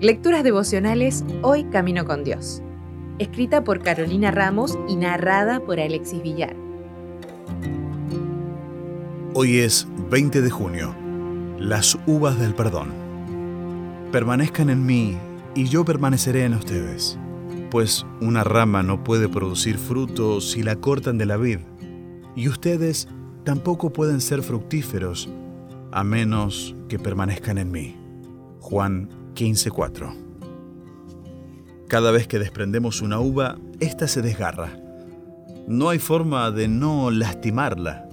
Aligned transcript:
Lecturas 0.00 0.44
devocionales 0.44 1.24
Hoy 1.42 1.64
Camino 1.64 2.04
con 2.04 2.22
Dios. 2.22 2.62
Escrita 3.18 3.64
por 3.64 3.82
Carolina 3.82 4.30
Ramos 4.30 4.78
y 4.88 4.94
narrada 4.94 5.58
por 5.58 5.80
Alexis 5.80 6.22
Villar. 6.22 6.54
Hoy 9.34 9.58
es 9.58 9.88
20 10.10 10.40
de 10.40 10.50
junio. 10.50 10.94
Las 11.58 11.98
uvas 12.06 12.38
del 12.38 12.54
perdón. 12.54 12.92
Permanezcan 14.12 14.70
en 14.70 14.86
mí 14.86 15.18
y 15.54 15.64
yo 15.64 15.84
permaneceré 15.84 16.44
en 16.44 16.54
ustedes. 16.54 17.18
Pues 17.70 18.06
una 18.20 18.44
rama 18.44 18.84
no 18.84 19.02
puede 19.02 19.28
producir 19.28 19.78
fruto 19.78 20.40
si 20.40 20.62
la 20.62 20.76
cortan 20.76 21.18
de 21.18 21.26
la 21.26 21.36
vid, 21.36 21.58
y 22.36 22.48
ustedes 22.48 23.08
tampoco 23.44 23.92
pueden 23.92 24.20
ser 24.20 24.42
fructíferos 24.42 25.28
a 25.98 26.04
menos 26.04 26.76
que 26.88 26.96
permanezcan 27.00 27.58
en 27.58 27.72
mí. 27.72 27.96
Juan 28.60 29.08
15:4 29.34 30.14
Cada 31.88 32.12
vez 32.12 32.28
que 32.28 32.38
desprendemos 32.38 33.02
una 33.02 33.18
uva, 33.18 33.58
ésta 33.80 34.06
se 34.06 34.22
desgarra. 34.22 34.78
No 35.66 35.88
hay 35.88 35.98
forma 35.98 36.52
de 36.52 36.68
no 36.68 37.10
lastimarla. 37.10 38.08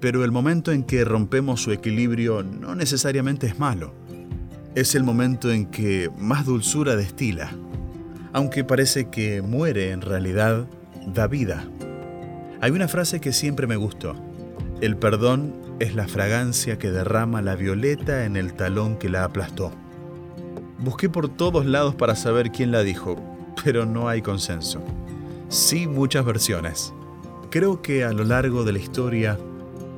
Pero 0.00 0.24
el 0.24 0.32
momento 0.32 0.72
en 0.72 0.84
que 0.84 1.04
rompemos 1.04 1.60
su 1.60 1.70
equilibrio 1.70 2.42
no 2.42 2.74
necesariamente 2.74 3.46
es 3.46 3.58
malo. 3.58 3.92
Es 4.74 4.94
el 4.94 5.02
momento 5.02 5.52
en 5.52 5.66
que 5.66 6.10
más 6.16 6.46
dulzura 6.46 6.96
destila. 6.96 7.50
Aunque 8.32 8.64
parece 8.64 9.10
que 9.10 9.42
muere 9.42 9.90
en 9.90 10.00
realidad, 10.00 10.66
da 11.12 11.26
vida. 11.26 11.62
Hay 12.62 12.70
una 12.70 12.88
frase 12.88 13.20
que 13.20 13.34
siempre 13.34 13.66
me 13.66 13.76
gustó. 13.76 14.14
El 14.80 14.96
perdón 14.96 15.69
es 15.80 15.94
la 15.94 16.06
fragancia 16.06 16.78
que 16.78 16.90
derrama 16.90 17.40
la 17.40 17.56
violeta 17.56 18.26
en 18.26 18.36
el 18.36 18.52
talón 18.52 18.98
que 18.98 19.08
la 19.08 19.24
aplastó. 19.24 19.72
Busqué 20.78 21.08
por 21.08 21.30
todos 21.30 21.64
lados 21.64 21.94
para 21.94 22.14
saber 22.14 22.52
quién 22.52 22.70
la 22.70 22.82
dijo, 22.82 23.16
pero 23.64 23.86
no 23.86 24.06
hay 24.06 24.20
consenso. 24.20 24.82
Sí 25.48 25.86
muchas 25.86 26.24
versiones. 26.26 26.92
Creo 27.50 27.80
que 27.80 28.04
a 28.04 28.12
lo 28.12 28.24
largo 28.24 28.62
de 28.62 28.72
la 28.72 28.78
historia, 28.78 29.38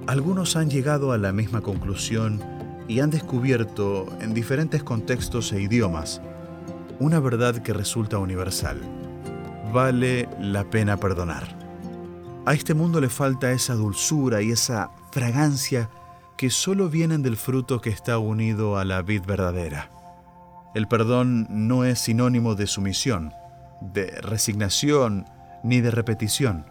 algunos 0.06 0.54
han 0.54 0.70
llegado 0.70 1.10
a 1.10 1.18
la 1.18 1.32
misma 1.32 1.62
conclusión 1.62 2.40
y 2.86 3.00
han 3.00 3.10
descubierto, 3.10 4.06
en 4.20 4.34
diferentes 4.34 4.84
contextos 4.84 5.52
e 5.52 5.62
idiomas, 5.62 6.22
una 7.00 7.18
verdad 7.18 7.56
que 7.56 7.72
resulta 7.72 8.18
universal. 8.18 8.80
Vale 9.72 10.28
la 10.40 10.62
pena 10.70 10.96
perdonar. 10.96 11.61
A 12.44 12.54
este 12.54 12.74
mundo 12.74 13.00
le 13.00 13.08
falta 13.08 13.52
esa 13.52 13.74
dulzura 13.74 14.42
y 14.42 14.50
esa 14.50 14.90
fragancia 15.12 15.88
que 16.36 16.50
solo 16.50 16.88
vienen 16.88 17.22
del 17.22 17.36
fruto 17.36 17.80
que 17.80 17.90
está 17.90 18.18
unido 18.18 18.78
a 18.78 18.84
la 18.84 19.00
vid 19.02 19.22
verdadera. 19.24 19.90
El 20.74 20.88
perdón 20.88 21.46
no 21.50 21.84
es 21.84 22.00
sinónimo 22.00 22.56
de 22.56 22.66
sumisión, 22.66 23.32
de 23.80 24.06
resignación 24.22 25.26
ni 25.62 25.80
de 25.80 25.92
repetición, 25.92 26.66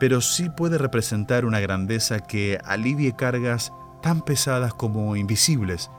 pero 0.00 0.20
sí 0.20 0.50
puede 0.50 0.78
representar 0.78 1.44
una 1.44 1.60
grandeza 1.60 2.18
que 2.18 2.58
alivie 2.64 3.14
cargas 3.14 3.72
tan 4.02 4.20
pesadas 4.20 4.74
como 4.74 5.14
invisibles 5.14 5.92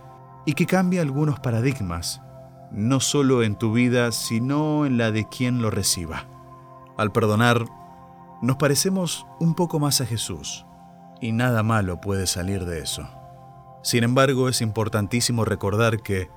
y 0.46 0.54
que 0.54 0.66
cambie 0.66 1.00
algunos 1.00 1.40
paradigmas, 1.40 2.22
no 2.70 3.00
solo 3.00 3.44
en 3.44 3.56
tu 3.56 3.72
vida, 3.72 4.12
sino 4.12 4.86
en 4.86 4.98
la 4.98 5.12
de 5.12 5.26
quien 5.30 5.62
lo 5.62 5.72
reciba. 5.72 6.26
Al 6.98 7.14
perdonar, 7.14 7.66
nos 8.46 8.58
parecemos 8.58 9.26
un 9.40 9.56
poco 9.56 9.80
más 9.80 10.02
a 10.02 10.06
Jesús, 10.06 10.66
y 11.20 11.32
nada 11.32 11.64
malo 11.64 12.00
puede 12.00 12.28
salir 12.28 12.66
de 12.66 12.80
eso. 12.80 13.08
Sin 13.84 14.04
embargo, 14.04 14.50
es 14.50 14.62
importantísimo 14.62 15.46
recordar 15.46 16.02
que 16.02 16.30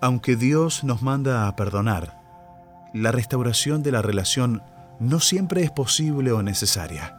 aunque 0.00 0.36
Dios 0.36 0.82
nos 0.82 1.02
manda 1.02 1.46
a 1.46 1.56
perdonar, 1.56 2.20
la 2.94 3.12
restauración 3.12 3.82
de 3.82 3.92
la 3.92 4.02
relación 4.02 4.62
no 4.98 5.20
siempre 5.20 5.62
es 5.62 5.70
posible 5.70 6.32
o 6.32 6.42
necesaria. 6.42 7.16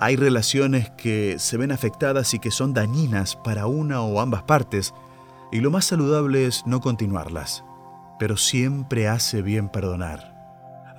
Hay 0.00 0.16
relaciones 0.16 0.90
que 0.90 1.36
se 1.38 1.56
ven 1.56 1.72
afectadas 1.72 2.34
y 2.34 2.38
que 2.38 2.50
son 2.50 2.72
dañinas 2.72 3.36
para 3.36 3.66
una 3.66 4.00
o 4.00 4.20
ambas 4.20 4.42
partes, 4.44 4.94
y 5.50 5.60
lo 5.60 5.70
más 5.70 5.84
saludable 5.84 6.46
es 6.46 6.66
no 6.66 6.80
continuarlas, 6.80 7.64
pero 8.18 8.36
siempre 8.36 9.08
hace 9.08 9.42
bien 9.42 9.68
perdonar, 9.68 10.31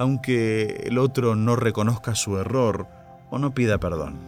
aunque 0.03 0.83
el 0.83 0.97
otro 0.97 1.33
no 1.35 1.55
reconozca 1.55 2.13
su 2.13 2.37
error 2.37 2.87
o 3.29 3.39
no 3.39 3.53
pida 3.53 3.79
perdón. 3.79 4.19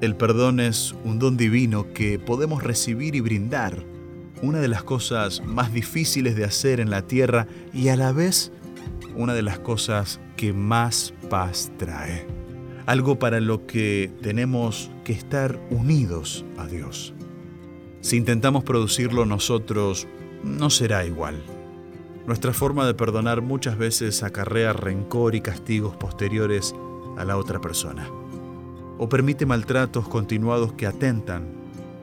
El 0.00 0.16
perdón 0.16 0.60
es 0.60 0.94
un 1.04 1.18
don 1.18 1.36
divino 1.36 1.92
que 1.92 2.18
podemos 2.18 2.62
recibir 2.62 3.14
y 3.14 3.20
brindar 3.20 3.84
una 4.40 4.60
de 4.60 4.68
las 4.68 4.82
cosas 4.82 5.42
más 5.44 5.74
difíciles 5.74 6.36
de 6.36 6.44
hacer 6.44 6.80
en 6.80 6.88
la 6.88 7.02
tierra 7.02 7.46
y 7.74 7.88
a 7.88 7.96
la 7.96 8.12
vez 8.12 8.50
una 9.14 9.34
de 9.34 9.42
las 9.42 9.58
cosas 9.58 10.20
que 10.36 10.54
más 10.54 11.12
paz 11.28 11.70
trae. 11.76 12.26
Algo 12.86 13.18
para 13.18 13.40
lo 13.40 13.66
que 13.66 14.10
tenemos 14.22 14.90
que 15.04 15.12
estar 15.12 15.60
unidos 15.68 16.46
a 16.56 16.66
Dios. 16.66 17.12
Si 18.00 18.16
intentamos 18.16 18.64
producirlo 18.64 19.26
nosotros, 19.26 20.08
no 20.42 20.70
será 20.70 21.04
igual. 21.04 21.57
Nuestra 22.28 22.52
forma 22.52 22.86
de 22.86 22.92
perdonar 22.92 23.40
muchas 23.40 23.78
veces 23.78 24.22
acarrea 24.22 24.74
rencor 24.74 25.34
y 25.34 25.40
castigos 25.40 25.96
posteriores 25.96 26.74
a 27.16 27.24
la 27.24 27.38
otra 27.38 27.58
persona. 27.58 28.06
O 28.98 29.08
permite 29.08 29.46
maltratos 29.46 30.06
continuados 30.08 30.74
que 30.74 30.86
atentan 30.86 31.46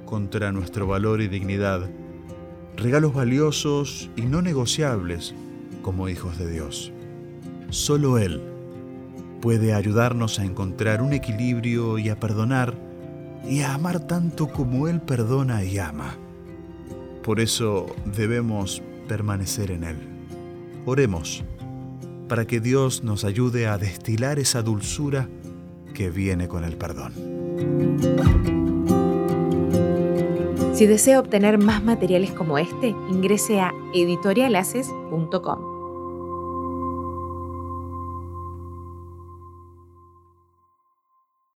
contra 0.03 0.51
nuestro 0.51 0.87
valor 0.87 1.21
y 1.21 1.27
dignidad 1.27 1.91
regalos 2.75 3.13
valiosos 3.13 4.09
y 4.15 4.23
no 4.23 4.41
negociables 4.41 5.35
como 5.83 6.09
hijos 6.09 6.39
de 6.39 6.49
Dios. 6.49 6.91
Solo 7.69 8.17
Él 8.17 8.41
puede 9.41 9.75
ayudarnos 9.75 10.39
a 10.39 10.43
encontrar 10.43 11.03
un 11.03 11.13
equilibrio 11.13 11.99
y 11.99 12.09
a 12.09 12.19
perdonar 12.19 12.73
y 13.47 13.61
a 13.61 13.75
amar 13.75 13.99
tanto 13.99 14.47
como 14.47 14.87
Él 14.87 15.01
perdona 15.01 15.63
y 15.63 15.77
ama. 15.77 16.15
Por 17.21 17.39
eso 17.39 17.95
debemos 18.05 18.81
permanecer 19.07 19.69
en 19.69 19.83
Él. 19.83 20.14
Oremos 20.85 21.43
para 22.27 22.45
que 22.45 22.59
Dios 22.59 23.03
nos 23.03 23.23
ayude 23.23 23.67
a 23.67 23.77
destilar 23.77 24.39
esa 24.39 24.61
dulzura 24.61 25.29
que 25.93 26.09
viene 26.09 26.47
con 26.47 26.63
el 26.63 26.75
perdón. 26.77 27.13
Si 30.73 30.87
desea 30.87 31.19
obtener 31.19 31.57
más 31.57 31.83
materiales 31.83 32.31
como 32.31 32.57
este, 32.57 32.89
ingrese 33.09 33.61
a 33.61 33.71
editorialaces.com. 33.93 35.74